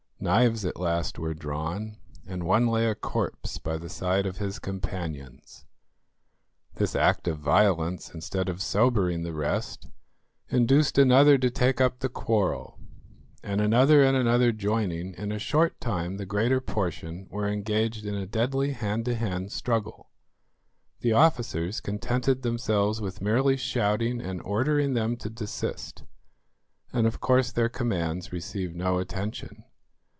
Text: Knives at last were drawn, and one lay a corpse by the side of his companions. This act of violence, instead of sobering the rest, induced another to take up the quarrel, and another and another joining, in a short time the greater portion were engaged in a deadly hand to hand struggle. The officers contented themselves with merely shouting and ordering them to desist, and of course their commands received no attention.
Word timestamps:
Knives 0.23 0.63
at 0.65 0.79
last 0.79 1.17
were 1.17 1.33
drawn, 1.33 1.97
and 2.27 2.43
one 2.43 2.67
lay 2.67 2.85
a 2.85 2.93
corpse 2.93 3.57
by 3.57 3.75
the 3.77 3.89
side 3.89 4.27
of 4.27 4.37
his 4.37 4.59
companions. 4.59 5.65
This 6.75 6.95
act 6.95 7.27
of 7.27 7.39
violence, 7.39 8.13
instead 8.13 8.47
of 8.47 8.61
sobering 8.61 9.23
the 9.23 9.33
rest, 9.33 9.87
induced 10.47 10.99
another 10.99 11.39
to 11.39 11.49
take 11.49 11.81
up 11.81 11.97
the 12.01 12.07
quarrel, 12.07 12.79
and 13.43 13.61
another 13.61 14.03
and 14.03 14.15
another 14.15 14.51
joining, 14.51 15.15
in 15.15 15.31
a 15.31 15.39
short 15.39 15.79
time 15.81 16.17
the 16.17 16.27
greater 16.27 16.61
portion 16.61 17.27
were 17.31 17.47
engaged 17.49 18.05
in 18.05 18.13
a 18.13 18.27
deadly 18.27 18.73
hand 18.73 19.05
to 19.05 19.15
hand 19.15 19.51
struggle. 19.51 20.11
The 20.99 21.13
officers 21.13 21.81
contented 21.81 22.43
themselves 22.43 23.01
with 23.01 23.21
merely 23.21 23.57
shouting 23.57 24.21
and 24.21 24.39
ordering 24.43 24.93
them 24.93 25.17
to 25.17 25.31
desist, 25.31 26.03
and 26.93 27.07
of 27.07 27.19
course 27.21 27.51
their 27.51 27.69
commands 27.69 28.31
received 28.31 28.75
no 28.75 28.99
attention. 28.99 29.63